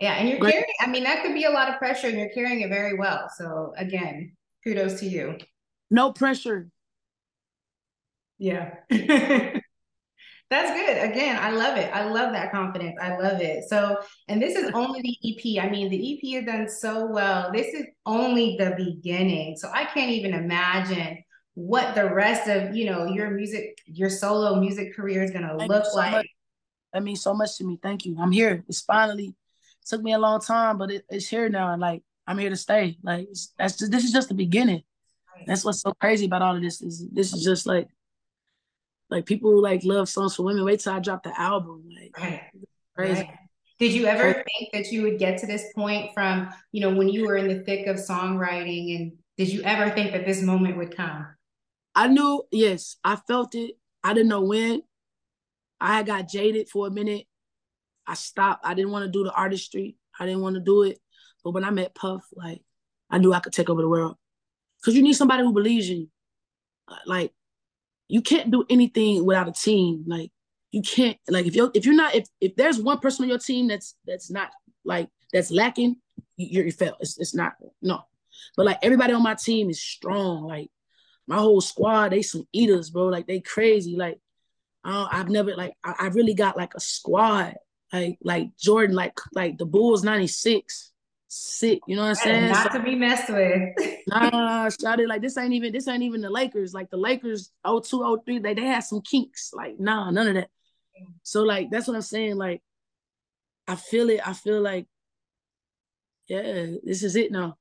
Yeah, 0.00 0.14
and 0.14 0.28
you're 0.28 0.38
carrying. 0.38 0.64
I 0.80 0.88
mean, 0.88 1.04
that 1.04 1.22
could 1.22 1.34
be 1.34 1.44
a 1.44 1.50
lot 1.50 1.68
of 1.68 1.78
pressure, 1.78 2.08
and 2.08 2.18
you're 2.18 2.30
carrying 2.30 2.62
it 2.62 2.68
very 2.68 2.98
well. 2.98 3.30
So 3.36 3.72
again, 3.76 4.32
kudos 4.64 4.98
to 5.00 5.06
you. 5.06 5.38
No 5.88 6.12
pressure. 6.12 6.68
Yeah. 8.38 8.74
That's 10.54 10.70
good. 10.70 11.10
Again, 11.10 11.36
I 11.40 11.50
love 11.50 11.76
it. 11.76 11.92
I 11.92 12.04
love 12.04 12.32
that 12.32 12.52
confidence. 12.52 12.96
I 13.02 13.16
love 13.16 13.40
it. 13.40 13.64
So, 13.68 13.98
and 14.28 14.40
this 14.40 14.54
is 14.54 14.70
only 14.72 15.00
the 15.02 15.58
EP. 15.58 15.64
I 15.64 15.68
mean, 15.68 15.90
the 15.90 16.14
EP 16.14 16.34
has 16.36 16.46
done 16.46 16.68
so 16.68 17.06
well. 17.06 17.50
This 17.52 17.74
is 17.74 17.86
only 18.06 18.56
the 18.56 18.72
beginning. 18.76 19.56
So 19.56 19.68
I 19.74 19.84
can't 19.84 20.12
even 20.12 20.32
imagine 20.32 21.24
what 21.54 21.96
the 21.96 22.14
rest 22.14 22.48
of, 22.48 22.72
you 22.72 22.86
know, 22.86 23.06
your 23.06 23.32
music, 23.32 23.78
your 23.86 24.08
solo 24.08 24.60
music 24.60 24.94
career 24.94 25.24
is 25.24 25.32
going 25.32 25.42
to 25.42 25.56
look 25.56 25.86
so 25.86 25.96
like. 25.96 26.12
Much. 26.12 26.26
That 26.92 27.02
means 27.02 27.20
so 27.20 27.34
much 27.34 27.58
to 27.58 27.64
me. 27.64 27.80
Thank 27.82 28.06
you. 28.06 28.16
I'm 28.20 28.30
here. 28.30 28.62
It's 28.68 28.82
finally 28.82 29.34
took 29.84 30.02
me 30.02 30.12
a 30.12 30.18
long 30.18 30.40
time, 30.40 30.78
but 30.78 30.92
it, 30.92 31.04
it's 31.08 31.26
here 31.26 31.48
now. 31.48 31.72
And 31.72 31.80
like, 31.80 32.04
I'm 32.28 32.38
here 32.38 32.50
to 32.50 32.56
stay. 32.56 32.96
Like 33.02 33.26
that's 33.58 33.76
just, 33.76 33.90
this 33.90 34.04
is 34.04 34.12
just 34.12 34.28
the 34.28 34.34
beginning. 34.34 34.84
That's 35.48 35.64
what's 35.64 35.80
so 35.80 35.92
crazy 35.94 36.26
about 36.26 36.42
all 36.42 36.54
of 36.54 36.62
this 36.62 36.80
is 36.80 37.06
this 37.12 37.32
is 37.32 37.42
just 37.42 37.66
like 37.66 37.88
like 39.14 39.26
people 39.26 39.62
like 39.62 39.84
love 39.84 40.08
songs 40.08 40.34
for 40.34 40.42
women. 40.42 40.64
Wait 40.64 40.80
till 40.80 40.92
I 40.92 40.98
drop 40.98 41.22
the 41.22 41.40
album. 41.40 41.88
Like 41.88 42.18
right. 42.18 42.42
crazy. 42.96 43.20
Right. 43.22 43.30
Did 43.78 43.92
you 43.92 44.06
ever 44.06 44.32
think 44.32 44.72
that 44.72 44.90
you 44.90 45.02
would 45.02 45.20
get 45.20 45.38
to 45.38 45.46
this 45.46 45.72
point 45.72 46.10
from, 46.14 46.52
you 46.72 46.80
know, 46.80 46.92
when 46.92 47.08
you 47.08 47.24
were 47.24 47.36
in 47.36 47.46
the 47.46 47.60
thick 47.60 47.86
of 47.86 47.96
songwriting 47.96 48.96
and 48.96 49.12
did 49.36 49.52
you 49.52 49.62
ever 49.62 49.94
think 49.94 50.10
that 50.12 50.26
this 50.26 50.42
moment 50.42 50.76
would 50.78 50.96
come? 50.96 51.26
I 51.94 52.08
knew, 52.08 52.42
yes, 52.50 52.96
I 53.04 53.14
felt 53.14 53.54
it. 53.54 53.76
I 54.02 54.14
didn't 54.14 54.30
know 54.30 54.42
when. 54.42 54.82
I 55.80 56.02
got 56.02 56.28
jaded 56.28 56.68
for 56.68 56.88
a 56.88 56.90
minute. 56.90 57.26
I 58.08 58.14
stopped. 58.14 58.66
I 58.66 58.74
didn't 58.74 58.90
want 58.90 59.04
to 59.04 59.12
do 59.12 59.22
the 59.22 59.32
artistry. 59.32 59.96
I 60.18 60.26
didn't 60.26 60.42
want 60.42 60.56
to 60.56 60.60
do 60.60 60.82
it. 60.82 60.98
But 61.44 61.52
when 61.52 61.64
I 61.64 61.70
met 61.70 61.94
Puff, 61.94 62.24
like 62.34 62.62
I 63.10 63.18
knew 63.18 63.32
I 63.32 63.38
could 63.38 63.52
take 63.52 63.70
over 63.70 63.80
the 63.80 63.88
world. 63.88 64.16
Cause 64.84 64.94
you 64.94 65.02
need 65.02 65.14
somebody 65.14 65.44
who 65.44 65.52
believes 65.52 65.88
in 65.88 65.98
you. 65.98 66.08
Uh, 66.88 66.96
like 67.06 67.32
you 68.14 68.22
can't 68.22 68.52
do 68.52 68.64
anything 68.70 69.24
without 69.24 69.48
a 69.48 69.52
team. 69.52 70.04
Like 70.06 70.30
you 70.70 70.82
can't 70.82 71.18
like 71.28 71.46
if 71.46 71.56
you're 71.56 71.72
if 71.74 71.84
you're 71.84 71.96
not 71.96 72.14
if 72.14 72.28
if 72.40 72.54
there's 72.54 72.78
one 72.78 73.00
person 73.00 73.24
on 73.24 73.28
your 73.28 73.40
team 73.40 73.66
that's 73.66 73.96
that's 74.06 74.30
not 74.30 74.50
like 74.84 75.08
that's 75.32 75.50
lacking, 75.50 75.96
you're 76.36 76.64
you 76.64 76.70
fail. 76.70 76.96
It's 77.00 77.18
it's 77.18 77.34
not 77.34 77.54
no. 77.82 78.02
But 78.56 78.66
like 78.66 78.78
everybody 78.82 79.14
on 79.14 79.24
my 79.24 79.34
team 79.34 79.68
is 79.68 79.82
strong. 79.82 80.44
Like 80.44 80.70
my 81.26 81.38
whole 81.38 81.60
squad, 81.60 82.10
they 82.10 82.22
some 82.22 82.46
eaters, 82.52 82.90
bro. 82.90 83.06
Like 83.06 83.26
they 83.26 83.40
crazy. 83.40 83.96
Like 83.96 84.20
I 84.84 85.08
I've 85.10 85.28
never 85.28 85.56
like 85.56 85.74
I, 85.82 85.94
I 85.98 86.06
really 86.10 86.34
got 86.34 86.56
like 86.56 86.74
a 86.76 86.80
squad. 86.80 87.56
Like 87.92 88.18
like 88.22 88.56
Jordan, 88.56 88.94
like 88.94 89.18
like 89.32 89.58
the 89.58 89.66
Bulls 89.66 90.04
'96 90.04 90.92
sick. 91.34 91.80
You 91.86 91.96
know 91.96 92.02
what 92.02 92.08
I'm 92.08 92.14
saying? 92.14 92.52
Not 92.52 92.72
so, 92.72 92.78
to 92.78 92.84
be 92.84 92.94
messed 92.94 93.28
with. 93.28 93.74
nah, 94.06 94.30
nah, 94.30 94.68
shot 94.68 95.00
like 95.06 95.20
this 95.20 95.36
ain't 95.36 95.52
even 95.52 95.72
this 95.72 95.88
ain't 95.88 96.02
even 96.02 96.20
the 96.20 96.30
Lakers. 96.30 96.72
Like 96.72 96.90
the 96.90 96.96
Lakers 96.96 97.50
02, 97.66 98.20
03, 98.24 98.38
they, 98.38 98.54
they 98.54 98.64
had 98.64 98.80
some 98.80 99.00
kinks. 99.00 99.52
Like, 99.52 99.78
nah, 99.78 100.10
none 100.10 100.28
of 100.28 100.34
that. 100.34 100.48
So 101.22 101.42
like 101.42 101.70
that's 101.70 101.88
what 101.88 101.94
I'm 101.96 102.02
saying. 102.02 102.36
Like, 102.36 102.62
I 103.66 103.74
feel 103.74 104.10
it. 104.10 104.26
I 104.26 104.32
feel 104.32 104.60
like, 104.60 104.86
yeah, 106.28 106.66
this 106.82 107.02
is 107.02 107.16
it 107.16 107.32
now. 107.32 107.56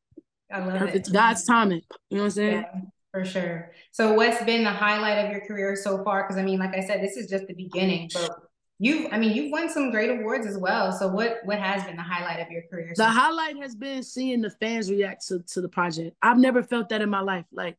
I 0.52 0.60
love 0.60 0.78
Perfect. 0.78 0.96
it. 0.96 1.00
It's 1.00 1.10
God's 1.10 1.46
timing. 1.46 1.82
You 2.10 2.18
know 2.18 2.24
what 2.24 2.26
I'm 2.26 2.32
saying? 2.32 2.66
Yeah, 2.74 2.82
for 3.12 3.26
sure. 3.26 3.72
So 3.92 4.14
what's 4.14 4.44
been 4.44 4.64
the 4.64 4.72
highlight 4.72 5.26
of 5.26 5.32
your 5.32 5.42
career 5.42 5.76
so 5.76 6.04
far? 6.04 6.24
Because 6.24 6.38
I 6.38 6.44
mean, 6.44 6.60
like 6.60 6.76
I 6.76 6.82
said, 6.82 7.02
this 7.02 7.18
is 7.18 7.30
just 7.30 7.48
the 7.48 7.56
beginning. 7.56 8.12
But 8.14 8.32
you 8.80 9.08
i 9.12 9.18
mean 9.18 9.34
you've 9.34 9.52
won 9.52 9.70
some 9.70 9.92
great 9.92 10.10
awards 10.10 10.46
as 10.48 10.58
well. 10.58 10.92
So 10.92 11.08
what 11.08 11.40
what 11.44 11.60
has 11.60 11.84
been 11.84 11.96
the 11.96 12.04
highlight 12.04 12.40
of 12.40 12.50
your 12.52 12.64
career? 12.70 12.94
The 12.96 13.06
highlight 13.06 13.58
has 13.58 13.76
been 13.76 14.04
seeing 14.04 14.42
the 14.42 14.50
fans 14.50 14.90
react 14.90 15.28
to, 15.28 15.40
to 15.40 15.62
the 15.62 15.70
project. 15.70 16.16
I've 16.22 16.40
never 16.40 16.64
felt 16.64 16.90
that 16.90 17.02
in 17.02 17.10
my 17.10 17.22
life. 17.22 17.46
Like 17.52 17.78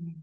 mm-hmm. 0.00 0.20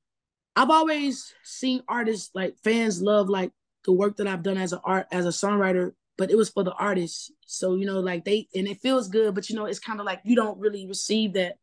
i've 0.56 0.70
always 0.70 1.34
seen 1.44 1.84
artists 1.88 2.32
like 2.34 2.56
fans 2.64 3.02
love 3.02 3.30
like 3.30 3.52
the 3.86 3.92
work 3.92 4.16
that 4.18 4.28
i've 4.28 4.44
done 4.44 4.58
as 4.58 4.72
an 4.72 4.80
art 4.86 5.08
as 5.12 5.26
a 5.26 5.30
songwriter 5.30 5.92
but 6.18 6.32
it 6.32 6.38
was 6.38 6.50
for 6.50 6.64
the 6.64 6.74
artists. 6.74 7.32
So 7.46 7.76
you 7.76 7.86
know 7.86 8.00
like 8.00 8.26
they 8.26 8.48
and 8.56 8.68
it 8.68 8.82
feels 8.82 9.08
good 9.08 9.36
but 9.36 9.50
you 9.50 9.56
know 9.56 9.66
it's 9.66 9.80
kind 9.80 10.00
of 10.00 10.06
like 10.06 10.22
you 10.24 10.36
don't 10.36 10.60
really 10.60 10.88
receive 10.88 11.34
that 11.34 11.56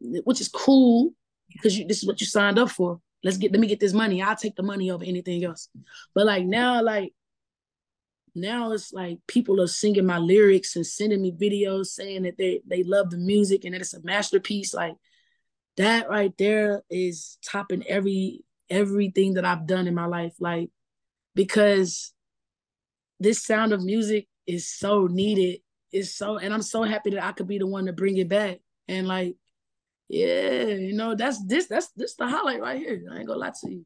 which 0.00 0.40
is 0.40 0.48
cool 0.48 1.12
because 1.52 1.78
you 1.78 1.86
this 1.86 1.98
is 1.98 2.06
what 2.06 2.20
you 2.20 2.26
signed 2.26 2.58
up 2.58 2.70
for. 2.70 3.00
Let's 3.22 3.36
get 3.36 3.52
let 3.52 3.60
me 3.60 3.66
get 3.66 3.80
this 3.80 3.92
money. 3.92 4.22
I'll 4.22 4.36
take 4.36 4.56
the 4.56 4.62
money 4.62 4.90
over 4.90 5.04
anything 5.04 5.44
else. 5.44 5.68
But 6.14 6.26
like 6.26 6.44
now 6.44 6.82
like 6.82 7.12
now 8.34 8.72
it's 8.72 8.92
like 8.92 9.18
people 9.26 9.60
are 9.60 9.66
singing 9.66 10.06
my 10.06 10.18
lyrics 10.18 10.76
and 10.76 10.86
sending 10.86 11.22
me 11.22 11.32
videos 11.32 11.86
saying 11.86 12.22
that 12.22 12.38
they 12.38 12.60
they 12.66 12.82
love 12.82 13.10
the 13.10 13.18
music 13.18 13.64
and 13.64 13.74
that 13.74 13.80
it's 13.80 13.94
a 13.94 14.02
masterpiece. 14.02 14.74
Like 14.74 14.94
that 15.76 16.08
right 16.08 16.36
there 16.38 16.82
is 16.90 17.38
topping 17.44 17.84
every 17.86 18.44
everything 18.68 19.34
that 19.34 19.44
I've 19.44 19.66
done 19.66 19.86
in 19.86 19.94
my 19.94 20.06
life. 20.06 20.34
Like 20.40 20.70
because 21.34 22.12
this 23.18 23.44
sound 23.44 23.72
of 23.72 23.82
music 23.82 24.26
is 24.46 24.68
so 24.68 25.06
needed. 25.06 25.60
It's 25.92 26.14
so 26.14 26.38
and 26.38 26.54
I'm 26.54 26.62
so 26.62 26.82
happy 26.82 27.10
that 27.10 27.24
I 27.24 27.32
could 27.32 27.48
be 27.48 27.58
the 27.58 27.66
one 27.66 27.86
to 27.86 27.92
bring 27.92 28.16
it 28.16 28.28
back. 28.28 28.58
And 28.88 29.06
like 29.08 29.36
yeah 30.08 30.64
you 30.64 30.94
know 30.94 31.14
that's 31.14 31.44
this 31.46 31.66
that's 31.66 31.88
this 31.96 32.14
the 32.16 32.26
highlight 32.26 32.60
right 32.60 32.78
here. 32.78 33.02
I 33.10 33.18
ain't 33.18 33.26
gonna 33.26 33.38
lie 33.38 33.52
to 33.62 33.70
you. 33.70 33.84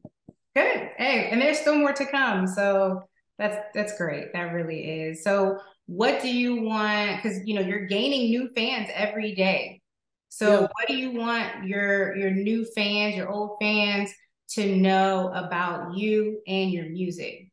Good. 0.55 0.89
Hey 0.97 1.29
and 1.31 1.41
there's 1.41 1.59
still 1.59 1.75
more 1.75 1.93
to 1.93 2.05
come. 2.05 2.47
So 2.47 3.03
that's 3.37 3.57
that's 3.73 3.97
great. 3.97 4.33
That 4.33 4.53
really 4.53 5.01
is. 5.01 5.23
So 5.23 5.59
what 5.87 6.21
do 6.21 6.29
you 6.29 6.61
want 6.61 7.21
cuz 7.21 7.39
you 7.45 7.53
know 7.55 7.61
you're 7.61 7.85
gaining 7.85 8.29
new 8.29 8.49
fans 8.55 8.89
every 8.93 9.35
day. 9.35 9.81
So 10.29 10.61
yeah. 10.61 10.61
what 10.61 10.87
do 10.87 10.95
you 10.95 11.11
want 11.11 11.65
your 11.65 12.15
your 12.15 12.31
new 12.31 12.65
fans, 12.75 13.15
your 13.15 13.29
old 13.29 13.57
fans 13.61 14.11
to 14.49 14.75
know 14.75 15.31
about 15.33 15.97
you 15.97 16.41
and 16.47 16.71
your 16.71 16.89
music? 16.89 17.49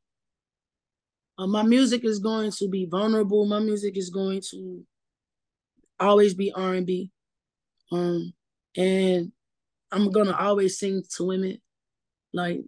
Uh, 1.39 1.47
my 1.47 1.63
music 1.63 2.05
is 2.05 2.19
going 2.19 2.53
to 2.53 2.69
be 2.69 2.87
vulnerable. 2.87 3.47
My 3.47 3.59
music 3.59 3.97
is 3.97 4.11
going 4.11 4.43
to 4.51 4.85
always 5.99 6.35
be 6.35 6.53
R&B. 6.53 7.11
Um 7.91 8.33
and 8.77 9.33
I'm 9.91 10.11
going 10.11 10.27
to 10.27 10.39
always 10.39 10.79
sing 10.79 11.03
to 11.17 11.25
women. 11.25 11.61
Like 12.33 12.63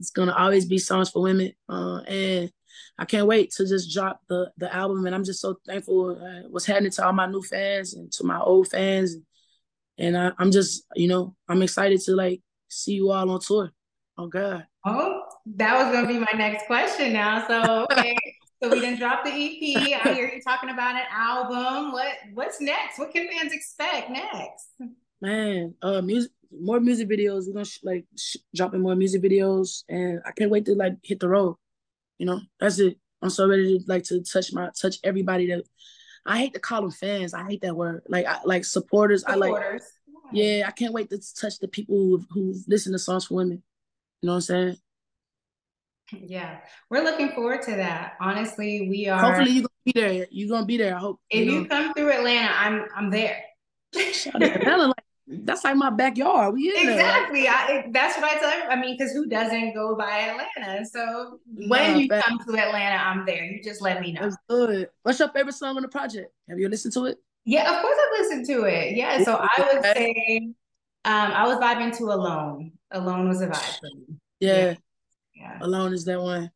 it's 0.00 0.10
gonna 0.10 0.34
always 0.34 0.64
be 0.64 0.78
songs 0.78 1.10
for 1.10 1.22
women, 1.22 1.52
uh, 1.68 2.00
and 2.08 2.50
I 2.98 3.04
can't 3.04 3.26
wait 3.26 3.52
to 3.52 3.68
just 3.68 3.92
drop 3.92 4.20
the 4.28 4.50
the 4.56 4.74
album. 4.74 5.06
And 5.06 5.14
I'm 5.14 5.24
just 5.24 5.40
so 5.40 5.58
thankful 5.66 6.18
uh, 6.20 6.48
what's 6.48 6.66
happening 6.66 6.90
to 6.92 7.06
all 7.06 7.12
my 7.12 7.26
new 7.26 7.42
fans 7.42 7.94
and 7.94 8.10
to 8.12 8.24
my 8.24 8.40
old 8.40 8.68
fans, 8.68 9.16
and 9.98 10.16
I, 10.16 10.32
I'm 10.38 10.50
just 10.50 10.84
you 10.96 11.06
know 11.06 11.36
I'm 11.48 11.62
excited 11.62 12.00
to 12.02 12.16
like 12.16 12.40
see 12.68 12.94
you 12.94 13.10
all 13.10 13.30
on 13.30 13.40
tour. 13.40 13.70
Oh 14.16 14.26
God. 14.26 14.66
Oh, 14.84 15.22
that 15.56 15.84
was 15.84 15.94
gonna 15.94 16.08
be 16.08 16.18
my 16.18 16.32
next 16.36 16.66
question 16.66 17.12
now. 17.12 17.46
So 17.46 17.86
okay. 17.92 18.16
So 18.62 18.68
we 18.68 18.80
didn't 18.80 18.98
drop 18.98 19.24
the 19.24 19.30
EP. 19.30 20.04
I 20.04 20.12
hear 20.12 20.30
you 20.30 20.42
talking 20.42 20.68
about 20.68 20.94
an 20.94 21.06
album. 21.10 21.92
What 21.92 22.12
what's 22.34 22.60
next? 22.60 22.98
What 22.98 23.10
can 23.10 23.26
fans 23.26 23.54
expect 23.54 24.10
next? 24.10 24.68
Man, 25.22 25.74
uh, 25.80 26.02
music, 26.02 26.30
more 26.52 26.80
music 26.80 27.08
videos. 27.08 27.46
We're 27.46 27.54
gonna 27.54 27.64
sh- 27.64 27.84
like 27.84 28.06
sh- 28.16 28.36
dropping 28.54 28.80
more 28.80 28.96
music 28.96 29.22
videos, 29.22 29.84
and 29.88 30.20
I 30.24 30.32
can't 30.32 30.50
wait 30.50 30.66
to 30.66 30.74
like 30.74 30.94
hit 31.02 31.20
the 31.20 31.28
road. 31.28 31.56
You 32.18 32.26
know, 32.26 32.40
that's 32.58 32.78
it. 32.78 32.98
I'm 33.22 33.30
so 33.30 33.48
ready 33.48 33.78
to 33.78 33.84
like 33.86 34.04
to 34.04 34.22
touch 34.22 34.52
my 34.52 34.70
touch 34.80 34.96
everybody 35.04 35.48
that 35.48 35.64
I 36.26 36.38
hate 36.38 36.54
to 36.54 36.60
call 36.60 36.82
them 36.82 36.90
fans. 36.90 37.34
I 37.34 37.44
hate 37.44 37.62
that 37.62 37.76
word. 37.76 38.02
Like 38.08 38.26
I 38.26 38.38
like 38.44 38.64
supporters. 38.64 39.22
supporters. 39.22 39.52
I 39.52 39.70
like 39.72 39.82
yeah, 40.32 40.64
I 40.66 40.70
can't 40.70 40.92
wait 40.92 41.10
to 41.10 41.18
touch 41.18 41.58
the 41.58 41.68
people 41.68 41.96
who 41.96 42.24
who 42.30 42.54
listen 42.68 42.92
to 42.92 42.98
songs 42.98 43.26
for 43.26 43.34
women. 43.34 43.62
You 44.22 44.26
know 44.26 44.32
what 44.32 44.36
I'm 44.36 44.42
saying? 44.42 44.76
Yeah, 46.12 46.58
we're 46.90 47.04
looking 47.04 47.30
forward 47.30 47.62
to 47.62 47.72
that. 47.72 48.14
Honestly, 48.20 48.88
we 48.88 49.08
are. 49.08 49.20
Hopefully, 49.20 49.50
you're 49.50 49.62
gonna 49.62 49.84
be 49.84 49.92
there. 49.92 50.26
You're 50.30 50.48
gonna 50.48 50.66
be 50.66 50.76
there. 50.76 50.96
I 50.96 50.98
hope. 50.98 51.20
If 51.30 51.46
you, 51.46 51.52
know. 51.52 51.58
you 51.60 51.66
come 51.66 51.94
through 51.94 52.10
Atlanta, 52.10 52.52
I'm 52.56 52.84
I'm 52.94 53.10
there. 53.10 53.42
Atlanta, 53.94 54.86
like 54.86 54.99
that's 55.30 55.62
like 55.64 55.76
my 55.76 55.90
backyard. 55.90 56.54
We 56.54 56.70
exactly. 56.76 57.46
I, 57.46 57.88
that's 57.92 58.16
what 58.16 58.24
I 58.24 58.38
tell. 58.38 58.58
You. 58.58 58.64
I 58.64 58.76
mean, 58.76 58.96
because 58.96 59.12
who 59.12 59.26
doesn't 59.26 59.74
go 59.74 59.94
by 59.94 60.18
Atlanta? 60.28 60.84
So 60.84 61.38
when 61.46 61.98
you 61.98 62.08
come 62.08 62.38
to 62.38 62.58
Atlanta, 62.58 62.96
I'm 62.96 63.24
there. 63.24 63.44
You 63.44 63.62
just 63.62 63.80
let 63.80 64.00
me 64.00 64.12
know. 64.12 64.22
That's 64.22 64.36
good. 64.48 64.88
What's 65.02 65.18
your 65.18 65.28
favorite 65.28 65.54
song 65.54 65.76
on 65.76 65.82
the 65.82 65.88
project? 65.88 66.32
Have 66.48 66.58
you 66.58 66.68
listened 66.68 66.94
to 66.94 67.06
it? 67.06 67.18
Yeah, 67.44 67.74
of 67.74 67.82
course 67.82 67.96
I've 67.96 68.20
listened 68.20 68.46
to 68.46 68.64
it. 68.64 68.96
Yeah, 68.96 69.22
so 69.22 69.36
I 69.40 69.72
would 69.72 69.82
say 69.82 70.52
um, 71.04 71.32
I 71.32 71.46
was 71.46 71.58
vibing 71.58 71.96
to 71.98 72.04
Alone. 72.04 72.72
Alone 72.90 73.28
was 73.28 73.40
a 73.40 73.46
vibe 73.46 73.78
for 73.78 73.86
me. 73.94 74.16
Yeah. 74.40 74.74
yeah. 75.34 75.58
Alone 75.60 75.92
is 75.92 76.04
that 76.06 76.20
one. 76.20 76.50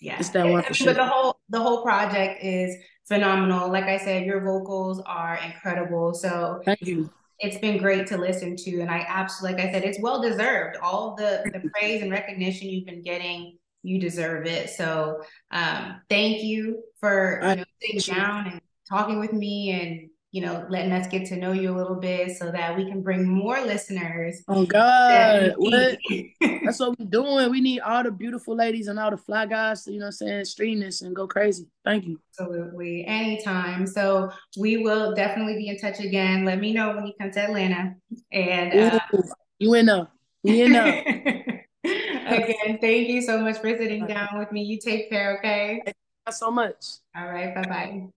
Yeah. 0.00 0.18
It's 0.18 0.28
that 0.30 0.46
one 0.46 0.62
for 0.62 0.74
sure. 0.74 0.86
But 0.86 0.96
the 0.96 1.06
whole 1.06 1.40
the 1.48 1.60
whole 1.60 1.82
project 1.82 2.44
is 2.44 2.76
phenomenal. 3.06 3.70
Like 3.70 3.84
I 3.84 3.98
said, 3.98 4.24
your 4.24 4.40
vocals 4.40 5.02
are 5.04 5.38
incredible. 5.44 6.14
So 6.14 6.60
thank 6.64 6.82
you 6.82 7.10
it's 7.40 7.58
been 7.58 7.78
great 7.78 8.06
to 8.08 8.16
listen 8.16 8.56
to. 8.56 8.80
And 8.80 8.90
I 8.90 9.04
absolutely, 9.08 9.58
like 9.58 9.68
I 9.68 9.72
said, 9.72 9.84
it's 9.84 10.00
well 10.00 10.20
deserved. 10.20 10.76
All 10.82 11.14
the, 11.16 11.42
the 11.52 11.68
praise 11.70 12.02
and 12.02 12.10
recognition 12.10 12.68
you've 12.68 12.86
been 12.86 13.02
getting, 13.02 13.58
you 13.82 13.98
deserve 13.98 14.46
it. 14.46 14.70
So 14.70 15.22
um, 15.50 16.00
thank 16.08 16.42
you 16.42 16.82
for 17.00 17.40
you 17.42 17.56
know, 17.56 17.64
sitting 17.82 18.14
down 18.14 18.46
and 18.46 18.60
talking 18.88 19.18
with 19.18 19.32
me 19.32 19.70
and 19.70 20.10
you 20.34 20.40
know, 20.40 20.66
letting 20.68 20.90
us 20.90 21.06
get 21.06 21.24
to 21.26 21.36
know 21.36 21.52
you 21.52 21.70
a 21.70 21.76
little 21.76 21.94
bit 21.94 22.36
so 22.36 22.50
that 22.50 22.76
we 22.76 22.84
can 22.90 23.02
bring 23.02 23.24
more 23.24 23.60
listeners. 23.60 24.42
Oh 24.48 24.66
God, 24.66 25.52
what? 25.58 25.96
That's 26.40 26.80
what 26.80 26.98
we're 26.98 27.06
doing. 27.06 27.52
We 27.52 27.60
need 27.60 27.78
all 27.78 28.02
the 28.02 28.10
beautiful 28.10 28.56
ladies 28.56 28.88
and 28.88 28.98
all 28.98 29.12
the 29.12 29.16
fly 29.16 29.46
guys 29.46 29.84
to, 29.84 29.92
you 29.92 30.00
know 30.00 30.06
I'm 30.06 30.12
saying, 30.12 30.44
stream 30.46 30.80
this 30.80 31.02
and 31.02 31.14
go 31.14 31.28
crazy. 31.28 31.68
Thank 31.84 32.06
you. 32.06 32.18
Absolutely. 32.30 33.06
Anytime. 33.06 33.86
So 33.86 34.32
we 34.58 34.78
will 34.78 35.14
definitely 35.14 35.54
be 35.54 35.68
in 35.68 35.78
touch 35.78 36.00
again. 36.00 36.44
Let 36.44 36.58
me 36.58 36.72
know 36.72 36.96
when 36.96 37.06
you 37.06 37.12
come 37.20 37.30
to 37.30 37.40
Atlanta. 37.40 37.94
And 38.32 38.92
uh, 38.92 38.98
you 39.60 39.74
in 39.74 39.86
there. 39.86 40.08
You 40.42 40.64
in 40.64 40.72
there. 40.72 41.64
Again, 41.84 42.78
thank 42.80 43.08
you 43.08 43.20
so 43.20 43.38
much 43.38 43.58
for 43.58 43.68
sitting 43.76 44.06
down 44.06 44.38
with 44.38 44.50
me. 44.50 44.62
You 44.62 44.80
take 44.80 45.10
care, 45.10 45.36
okay? 45.38 45.82
Thank 45.84 45.96
you 46.26 46.32
so 46.32 46.50
much. 46.50 46.84
All 47.14 47.26
right. 47.26 47.54
Bye 47.54 47.68
bye. 47.68 48.08